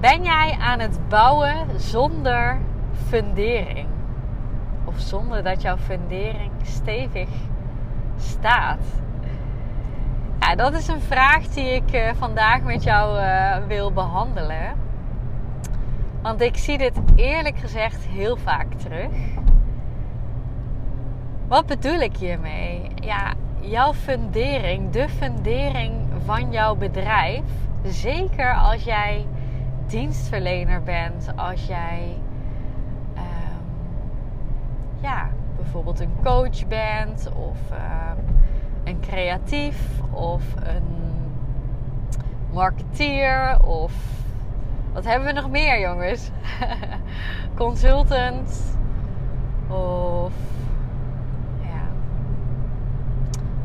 [0.00, 2.58] Ben jij aan het bouwen zonder
[3.08, 3.88] fundering?
[4.84, 7.28] Of zonder dat jouw fundering stevig
[8.18, 8.80] staat?
[10.40, 14.74] Ja, dat is een vraag die ik uh, vandaag met jou uh, wil behandelen.
[16.22, 19.12] Want ik zie dit eerlijk gezegd heel vaak terug.
[21.48, 22.90] Wat bedoel ik hiermee?
[22.94, 25.92] Ja, jouw fundering, de fundering
[26.24, 27.44] van jouw bedrijf,
[27.84, 29.26] zeker als jij
[29.88, 32.16] dienstverlener bent, als jij
[33.16, 33.64] um,
[35.00, 38.24] ja, bijvoorbeeld een coach bent of um,
[38.84, 40.96] een creatief of een
[42.52, 43.92] marketeer of
[44.92, 46.30] wat hebben we nog meer jongens?
[47.54, 48.76] Consultant
[49.68, 50.32] of
[51.60, 51.88] ja,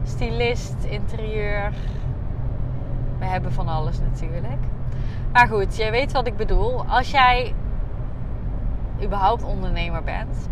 [0.04, 1.74] stylist, interieur.
[3.20, 4.73] We hebben van alles natuurlijk.
[5.34, 6.86] Maar goed, jij weet wat ik bedoel.
[6.86, 7.54] Als jij
[9.04, 10.50] überhaupt ondernemer bent,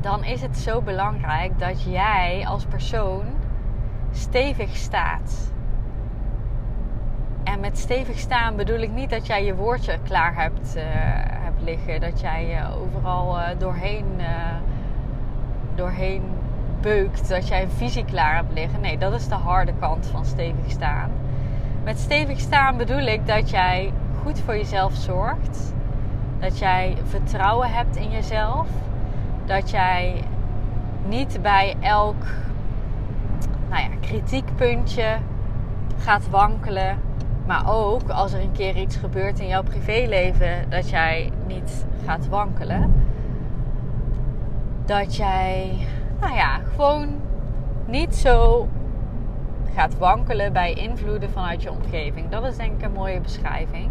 [0.00, 3.24] dan is het zo belangrijk dat jij als persoon
[4.12, 5.52] stevig staat.
[7.44, 10.82] En met stevig staan bedoel ik niet dat jij je woordje klaar hebt, uh,
[11.44, 12.00] hebt liggen.
[12.00, 14.06] Dat jij je overal uh, doorheen,
[15.74, 16.22] doorheen
[16.80, 17.28] beukt.
[17.28, 18.80] Dat jij een visie klaar hebt liggen.
[18.80, 21.10] Nee, dat is de harde kant van stevig staan.
[21.84, 25.72] Met stevig staan bedoel ik dat jij goed voor jezelf zorgt.
[26.38, 28.68] Dat jij vertrouwen hebt in jezelf.
[29.44, 30.24] Dat jij
[31.08, 32.24] niet bij elk
[33.68, 35.16] nou ja, kritiekpuntje
[35.98, 36.98] gaat wankelen.
[37.46, 42.28] Maar ook als er een keer iets gebeurt in jouw privéleven, dat jij niet gaat
[42.28, 43.04] wankelen.
[44.84, 45.86] Dat jij,
[46.20, 47.08] nou ja, gewoon
[47.86, 48.68] niet zo
[49.74, 52.28] gaat wankelen bij invloeden vanuit je omgeving.
[52.28, 53.90] Dat is denk ik een mooie beschrijving.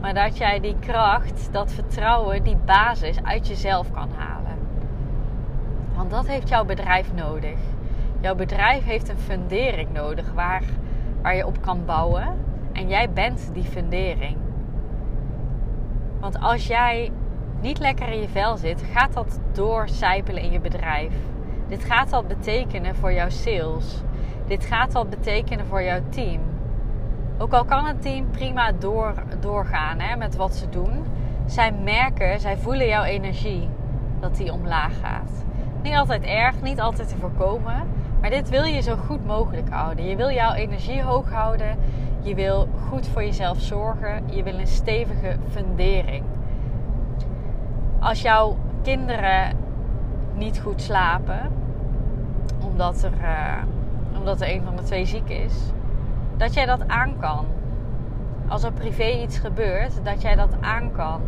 [0.00, 4.58] Maar dat jij die kracht, dat vertrouwen, die basis uit jezelf kan halen.
[5.94, 7.58] Want dat heeft jouw bedrijf nodig.
[8.20, 10.62] Jouw bedrijf heeft een fundering nodig waar,
[11.22, 12.38] waar je op kan bouwen.
[12.72, 14.36] En jij bent die fundering.
[16.20, 17.10] Want als jij
[17.60, 21.12] niet lekker in je vel zit, gaat dat doorcijpelen in je bedrijf.
[21.68, 24.02] Dit gaat dat betekenen voor jouw sales.
[24.52, 26.40] Dit gaat dat betekenen voor jouw team.
[27.38, 31.04] Ook al kan het team prima door, doorgaan hè, met wat ze doen.
[31.46, 33.68] Zij merken, zij voelen jouw energie
[34.20, 35.44] dat die omlaag gaat.
[35.82, 37.88] Niet altijd erg, niet altijd te voorkomen.
[38.20, 40.04] Maar dit wil je zo goed mogelijk houden.
[40.04, 41.78] Je wil jouw energie hoog houden.
[42.20, 44.22] Je wil goed voor jezelf zorgen.
[44.26, 46.24] Je wil een stevige fundering.
[48.00, 49.56] Als jouw kinderen
[50.34, 51.50] niet goed slapen,
[52.60, 53.62] omdat er, uh,
[54.22, 55.54] omdat er een van de twee ziek is,
[56.36, 57.46] dat jij dat aan kan.
[58.48, 61.20] Als er privé iets gebeurt, dat jij dat aan kan.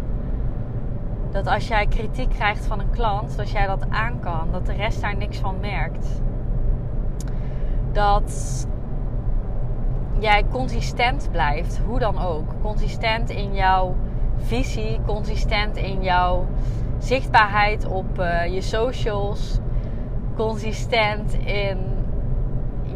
[1.30, 4.48] Dat als jij kritiek krijgt van een klant, dat jij dat aan kan.
[4.52, 6.22] Dat de rest daar niks van merkt.
[7.92, 8.66] Dat
[10.18, 12.48] jij consistent blijft, hoe dan ook.
[12.62, 13.94] Consistent in jouw
[14.36, 16.46] visie, consistent in jouw
[16.98, 19.58] zichtbaarheid op uh, je socials,
[20.36, 21.93] consistent in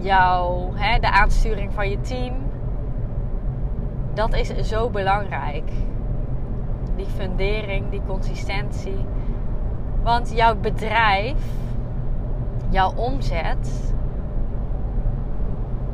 [0.01, 2.35] jouw, hè, de aansturing van je team.
[4.15, 5.71] Dat is zo belangrijk.
[6.97, 9.07] Die fundering, die consistentie.
[10.03, 11.39] Want jouw bedrijf,
[12.69, 13.95] jouw omzet,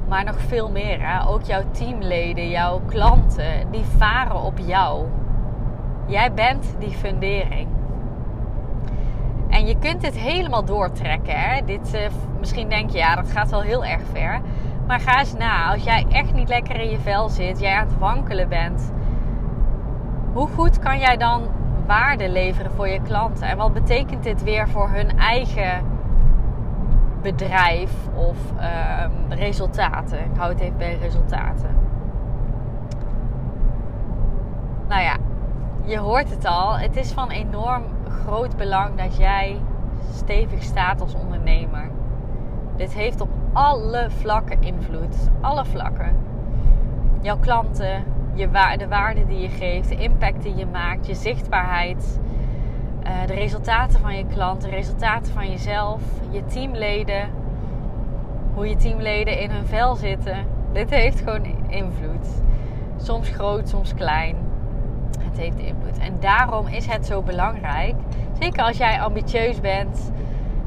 [0.09, 0.99] maar nog veel meer.
[1.01, 1.29] Hè?
[1.29, 5.07] Ook jouw teamleden, jouw klanten, die varen op jou.
[6.07, 7.74] Jij bent die fundering.
[9.65, 11.41] Je kunt dit helemaal doortrekken.
[11.41, 11.65] Hè?
[11.65, 12.01] Dit, uh,
[12.39, 14.41] misschien denk je, ja, dat gaat wel heel erg ver.
[14.87, 15.73] Maar ga eens na.
[15.73, 18.93] Als jij echt niet lekker in je vel zit, jij aan het wankelen bent.
[20.33, 21.43] Hoe goed kan jij dan
[21.87, 23.49] waarde leveren voor je klanten?
[23.49, 25.85] En wat betekent dit weer voor hun eigen
[27.23, 30.19] bedrijf of uh, resultaten?
[30.19, 31.77] Ik hou het even bij resultaten.
[34.89, 35.17] Nou ja,
[35.85, 36.79] je hoort het al.
[36.79, 37.83] Het is van enorm
[38.25, 39.61] groot belang dat jij
[40.13, 41.91] stevig staat als ondernemer.
[42.77, 45.31] Dit heeft op alle vlakken invloed.
[45.41, 46.17] Alle vlakken.
[47.21, 52.21] Jouw klanten, je de waarde die je geeft, de impact die je maakt, je zichtbaarheid,
[53.03, 57.29] eh, de resultaten van je klant, de resultaten van jezelf, je teamleden,
[58.55, 60.47] hoe je teamleden in hun vel zitten.
[60.73, 62.43] Dit heeft gewoon invloed.
[62.97, 64.37] Soms groot, soms klein.
[65.39, 65.99] Heeft invloed.
[65.99, 67.95] En daarom is het zo belangrijk,
[68.41, 70.13] zeker als jij ambitieus bent,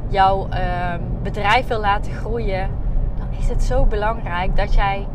[0.08, 2.70] jouw ehm, bedrijf wil laten groeien,
[3.18, 5.08] dan is het zo belangrijk dat jij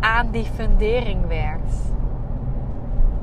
[0.00, 1.92] aan die fundering werkt.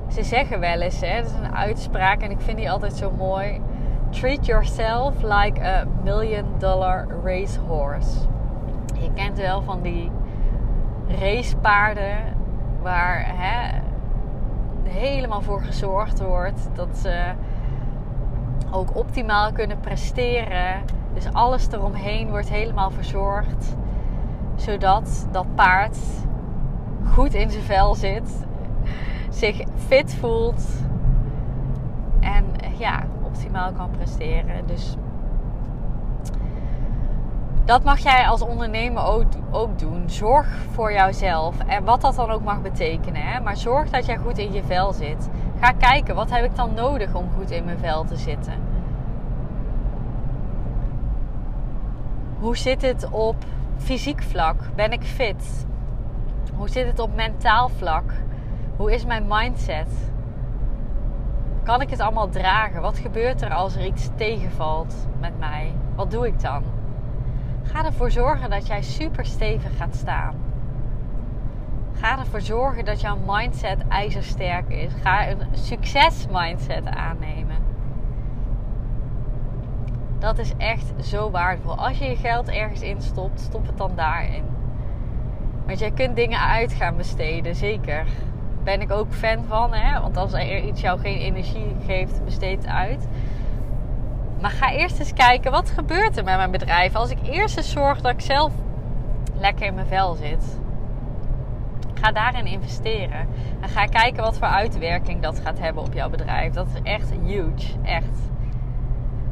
[0.08, 3.12] Ze zeggen wel eens, hè, dat is een uitspraak en ik vind die altijd zo
[3.12, 3.62] mooi.
[4.10, 8.18] Treat yourself like a million dollar racehorse.
[9.00, 10.12] Je kent wel van die
[11.20, 12.18] racepaarden
[12.82, 13.80] waar hè,
[14.88, 17.32] helemaal voor gezorgd wordt dat ze
[18.72, 20.82] ook optimaal kunnen presteren.
[21.14, 23.76] Dus alles eromheen wordt helemaal verzorgd,
[24.56, 25.98] zodat dat paard
[27.14, 28.46] goed in zijn vel zit,
[29.30, 30.66] zich fit voelt
[32.20, 32.46] en
[32.78, 34.66] ja, optimaal kan presteren.
[34.66, 34.96] Dus
[37.66, 40.10] dat mag jij als ondernemer ook, ook doen.
[40.10, 41.56] Zorg voor jouzelf.
[41.68, 43.22] En wat dat dan ook mag betekenen.
[43.22, 43.40] Hè?
[43.40, 45.30] Maar zorg dat jij goed in je vel zit.
[45.60, 48.54] Ga kijken, wat heb ik dan nodig om goed in mijn vel te zitten?
[52.40, 53.36] Hoe zit het op
[53.78, 54.56] fysiek vlak?
[54.76, 55.66] Ben ik fit?
[56.56, 58.12] Hoe zit het op mentaal vlak?
[58.76, 60.12] Hoe is mijn mindset?
[61.64, 62.82] Kan ik het allemaal dragen?
[62.82, 65.74] Wat gebeurt er als er iets tegenvalt met mij?
[65.96, 66.64] Wat doe ik dan?
[67.64, 70.36] Ga ervoor zorgen dat jij super stevig gaat staan.
[71.94, 74.92] Ga ervoor zorgen dat jouw mindset ijzersterk is.
[75.02, 77.56] Ga een succes mindset aannemen.
[80.20, 81.78] Dat is echt zo waardevol.
[81.78, 84.44] Als je je geld ergens instopt, stop het dan daarin.
[85.66, 88.06] Want jij kunt dingen uit gaan besteden, zeker.
[88.64, 90.02] Ben ik ook fan van, hè?
[90.02, 93.08] Want als er iets jou geen energie geeft, besteed het uit.
[94.44, 97.72] Maar ga eerst eens kijken, wat gebeurt er met mijn bedrijf als ik eerst eens
[97.72, 98.52] zorg dat ik zelf
[99.40, 100.60] lekker in mijn vel zit.
[101.94, 103.28] Ga daarin investeren.
[103.62, 106.54] En ga kijken wat voor uitwerking dat gaat hebben op jouw bedrijf.
[106.54, 107.74] Dat is echt huge.
[107.84, 108.32] Echt.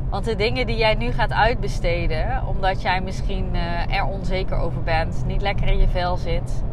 [0.09, 4.83] Want de dingen die jij nu gaat uitbesteden, omdat jij misschien uh, er onzeker over
[4.83, 6.63] bent, niet lekker in je vel zit.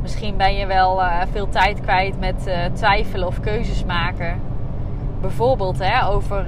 [0.00, 4.40] Misschien ben je wel uh, veel tijd kwijt met uh, twijfelen of keuzes maken.
[5.20, 6.46] Bijvoorbeeld hè, over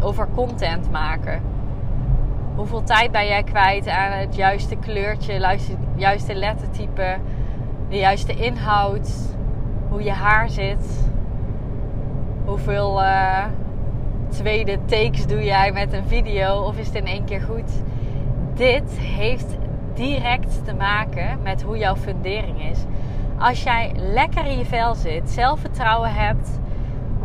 [0.00, 1.40] over content maken.
[2.56, 7.16] Hoeveel tijd ben jij kwijt aan het juiste kleurtje, juiste, juiste lettertype,
[7.88, 9.10] de juiste inhoud,
[9.88, 11.08] hoe je haar zit?
[12.44, 13.44] Hoeveel uh,
[14.28, 17.70] tweede takes doe jij met een video of is het in één keer goed?
[18.54, 19.56] Dit heeft
[19.94, 22.78] direct te maken met hoe jouw fundering is.
[23.38, 26.60] Als jij lekker in je vel zit, zelfvertrouwen hebt,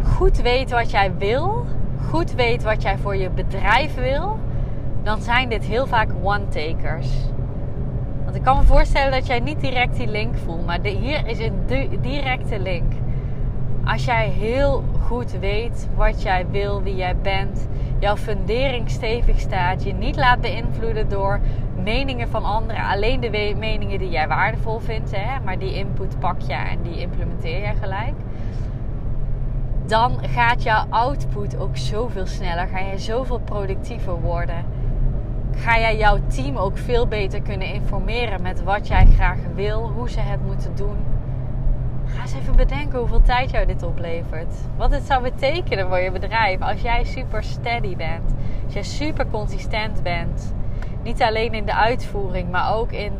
[0.04, 1.66] goed weet wat jij wil,
[2.10, 4.40] goed weet wat jij voor je bedrijf wil,
[5.04, 7.10] dan zijn dit heel vaak one-takers.
[8.24, 11.40] Want ik kan me voorstellen dat jij niet direct die link voelt, maar hier is
[11.40, 11.66] een
[12.02, 12.94] directe link.
[13.86, 17.68] Als jij heel goed weet wat jij wil, wie jij bent,
[18.00, 21.40] jouw fundering stevig staat, je niet laat beïnvloeden door
[21.84, 26.42] meningen van anderen, alleen de meningen die jij waardevol vindt, hè, maar die input pak
[26.42, 28.14] je en die implementeer je gelijk
[29.86, 32.68] dan gaat jouw output ook zoveel sneller.
[32.68, 34.66] Ga je zoveel productiever worden.
[35.56, 40.10] Ga jij jouw team ook veel beter kunnen informeren met wat jij graag wil, hoe
[40.10, 40.98] ze het moeten doen.
[42.06, 44.54] Ga eens even bedenken hoeveel tijd jou dit oplevert.
[44.78, 48.34] Wat het zou betekenen voor je bedrijf als jij super steady bent.
[48.66, 50.54] Als jij super consistent bent.
[51.04, 53.12] Niet alleen in de uitvoering, maar ook in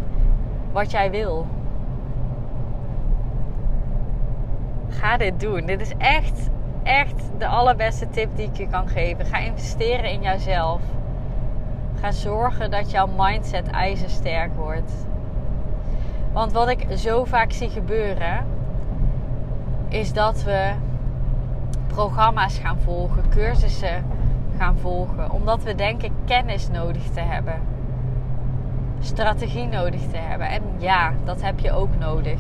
[0.72, 1.48] wat jij wil.
[5.02, 5.66] Ga dit doen.
[5.66, 6.50] Dit is echt
[6.84, 9.26] echt de allerbeste tip die ik je kan geven.
[9.26, 10.82] Ga investeren in jouzelf.
[12.00, 14.92] Ga zorgen dat jouw mindset ijzersterk wordt.
[16.32, 18.46] Want wat ik zo vaak zie gebeuren,
[19.88, 20.72] is dat we
[21.88, 24.06] programma's gaan volgen, cursussen
[24.58, 27.62] gaan volgen, omdat we denken kennis nodig te hebben,
[29.00, 30.48] strategie nodig te hebben.
[30.48, 32.40] En ja, dat heb je ook nodig.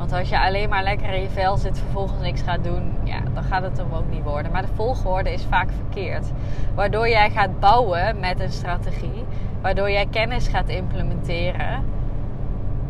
[0.00, 3.20] Want als je alleen maar lekker in je vel zit, vervolgens niks gaat doen, ja,
[3.34, 4.52] dan gaat het hem ook niet worden.
[4.52, 6.30] Maar de volgorde is vaak verkeerd.
[6.74, 9.24] Waardoor jij gaat bouwen met een strategie,
[9.60, 11.84] waardoor jij kennis gaat implementeren,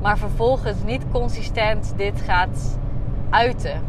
[0.03, 2.79] maar vervolgens niet consistent dit gaat
[3.31, 3.81] uiten.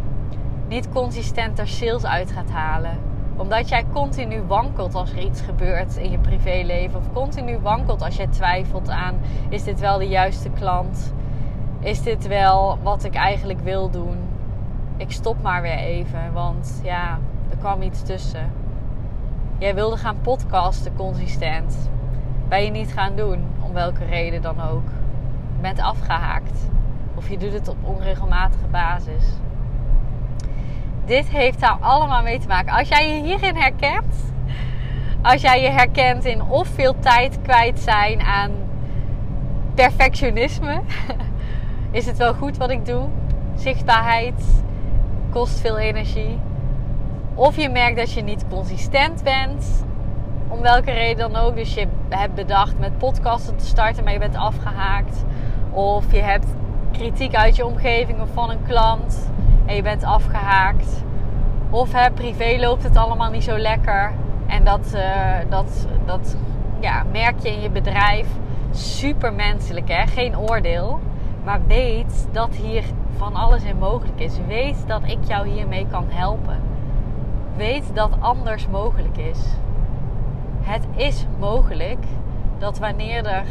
[0.68, 5.96] Niet consistent er sales uit gaat halen omdat jij continu wankelt als er iets gebeurt
[5.96, 7.00] in je privéleven.
[7.00, 11.13] Of continu wankelt als jij twijfelt aan: is dit wel de juiste klant?
[11.81, 14.17] Is dit wel wat ik eigenlijk wil doen?
[14.97, 17.19] Ik stop maar weer even, want ja,
[17.50, 18.51] er kwam iets tussen.
[19.57, 21.89] Jij wilde gaan podcasten consistent.
[22.47, 24.85] Ben je niet gaan doen, om welke reden dan ook.
[25.55, 26.69] Je bent afgehaakt.
[27.15, 29.23] Of je doet het op onregelmatige basis.
[31.05, 32.73] Dit heeft daar allemaal mee te maken.
[32.73, 34.33] Als jij je hierin herkent,
[35.21, 38.51] als jij je herkent in of veel tijd kwijt zijn aan
[39.75, 40.81] perfectionisme,
[41.91, 43.07] is het wel goed wat ik doe.
[43.55, 44.63] Zichtbaarheid
[45.29, 46.39] kost veel energie.
[47.33, 49.86] Of je merkt dat je niet consistent bent,
[50.48, 51.55] om welke reden dan ook.
[51.55, 55.24] Dus je hebt bedacht met podcasten te starten, maar je bent afgehaakt.
[55.71, 56.45] Of je hebt
[56.91, 59.31] kritiek uit je omgeving of van een klant
[59.65, 61.03] en je bent afgehaakt.
[61.69, 64.12] Of hè, privé loopt het allemaal niet zo lekker.
[64.48, 65.01] En dat, uh,
[65.50, 66.36] dat, dat
[66.79, 68.27] ja, merk je in je bedrijf.
[68.71, 70.07] Super menselijk, hè?
[70.07, 71.00] geen oordeel.
[71.43, 72.83] Maar weet dat hier
[73.17, 74.38] van alles in mogelijk is.
[74.48, 76.60] Weet dat ik jou hiermee kan helpen.
[77.55, 79.39] Weet dat anders mogelijk is.
[80.62, 82.03] Het is mogelijk
[82.57, 83.45] dat wanneer er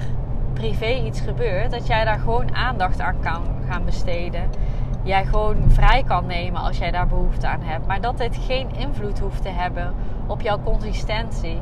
[0.53, 4.51] privé iets gebeurt, dat jij daar gewoon aandacht aan kan gaan besteden.
[5.03, 7.87] Jij gewoon vrij kan nemen als jij daar behoefte aan hebt.
[7.87, 9.95] Maar dat dit geen invloed hoeft te hebben
[10.27, 11.59] op jouw consistentie,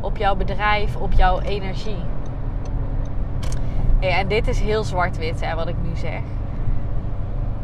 [0.00, 2.11] op jouw bedrijf, op jouw energie.
[4.10, 6.20] En dit is heel zwart-wit, wat ik nu zeg.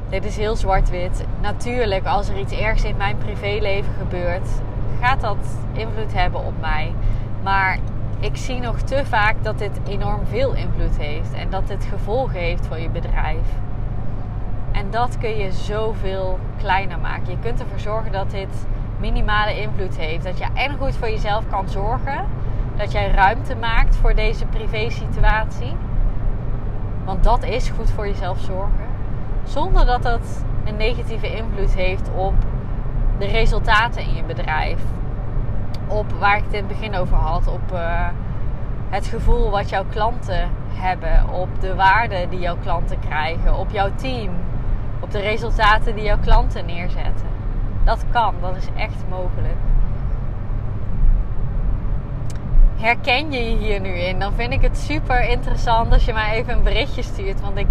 [0.08, 1.24] Dit is heel zwart-wit.
[1.40, 4.48] Natuurlijk, als er iets ergs in mijn privéleven gebeurt,
[5.00, 6.94] gaat dat invloed hebben op mij.
[7.42, 7.78] Maar
[8.20, 12.40] ik zie nog te vaak dat dit enorm veel invloed heeft en dat dit gevolgen
[12.40, 13.46] heeft voor je bedrijf.
[14.72, 17.30] En dat kun je zoveel kleiner maken.
[17.30, 18.66] Je kunt ervoor zorgen dat dit
[18.98, 20.24] minimale invloed heeft.
[20.24, 22.24] Dat je en goed voor jezelf kan zorgen.
[22.76, 25.72] Dat jij ruimte maakt voor deze privé situatie.
[27.08, 28.86] Want dat is goed voor jezelf zorgen.
[29.44, 32.34] Zonder dat dat een negatieve invloed heeft op
[33.18, 34.80] de resultaten in je bedrijf
[35.86, 37.46] op waar ik het in het begin over had.
[37.46, 38.06] Op uh,
[38.88, 41.28] het gevoel wat jouw klanten hebben.
[41.28, 43.56] Op de waarde die jouw klanten krijgen.
[43.56, 44.30] Op jouw team.
[45.00, 47.26] Op de resultaten die jouw klanten neerzetten.
[47.84, 49.56] Dat kan, dat is echt mogelijk.
[52.78, 54.18] Herken je je hier nu in?
[54.18, 57.40] Dan vind ik het super interessant als je mij even een berichtje stuurt.
[57.40, 57.70] Want ik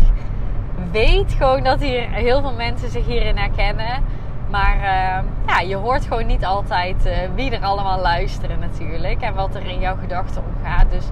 [0.91, 4.03] weet gewoon dat hier heel veel mensen zich hierin herkennen.
[4.49, 9.21] Maar uh, ja, je hoort gewoon niet altijd uh, wie er allemaal luisteren natuurlijk.
[9.21, 10.91] En wat er in jouw gedachten omgaat.
[10.91, 11.05] Dus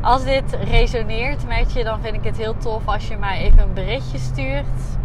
[0.00, 3.62] als dit resoneert met je, dan vind ik het heel tof als je mij even
[3.62, 4.98] een berichtje stuurt.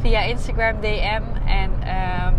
[0.00, 1.22] Via Instagram DM.
[1.46, 2.34] En um,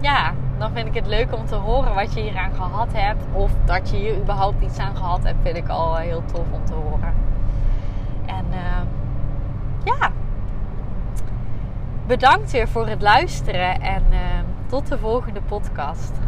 [0.00, 3.24] ja, dan vind ik het leuk om te horen wat je hier aan gehad hebt.
[3.32, 6.64] Of dat je hier überhaupt iets aan gehad hebt, vind ik al heel tof om
[6.64, 7.14] te horen.
[8.26, 8.82] En uh,
[9.84, 10.10] ja,
[12.06, 14.18] bedankt weer voor het luisteren en uh,
[14.66, 16.18] tot de volgende podcast.